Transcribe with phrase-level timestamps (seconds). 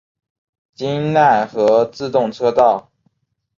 [0.73, 2.89] 京奈和自动车道。